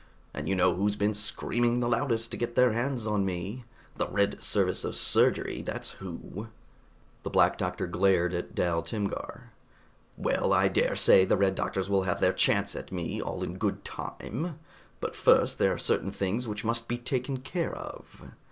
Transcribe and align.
And 0.33 0.49
you 0.49 0.55
know 0.55 0.73
who's 0.73 0.95
been 0.95 1.13
screaming 1.13 1.79
the 1.79 1.87
loudest 1.87 2.31
to 2.31 2.37
get 2.37 2.55
their 2.55 2.71
hands 2.73 3.05
on 3.05 3.23
me. 3.23 3.65
The 3.97 4.07
Red 4.09 4.41
Service 4.43 4.83
of 4.83 4.95
Surgery, 4.95 5.61
that's 5.61 5.91
who!" 5.91 6.47
The 7.21 7.29
Black 7.29 7.55
Doctor 7.55 7.85
glared 7.85 8.33
at 8.33 8.55
Dal 8.55 8.81
Timgar. 8.81 9.51
"Well, 10.17 10.53
I 10.53 10.69
dare 10.69 10.95
say 10.95 11.23
the 11.23 11.37
Red 11.37 11.53
Doctors 11.53 11.87
will 11.87 12.01
have 12.01 12.19
their 12.19 12.33
chance 12.33 12.75
at 12.75 12.91
me, 12.91 13.21
all 13.21 13.43
in 13.43 13.57
good 13.59 13.85
time. 13.85 14.57
But 15.01 15.15
first 15.15 15.59
there 15.59 15.71
are 15.73 15.77
certain 15.77 16.09
things 16.09 16.47
which 16.47 16.65
must 16.65 16.87
be 16.87 16.97
taken 16.97 17.37
care 17.37 17.75
of." 17.75 18.31